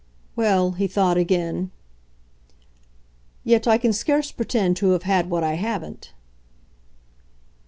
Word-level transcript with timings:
Well, 0.35 0.71
he 0.71 0.87
thought 0.87 1.15
again. 1.17 1.69
"Yet 3.43 3.67
I 3.67 3.77
can 3.77 3.93
scarce 3.93 4.31
pretend 4.31 4.75
to 4.77 4.93
have 4.93 5.03
had 5.03 5.29
what 5.29 5.43
I 5.43 5.53
haven't." 5.53 6.11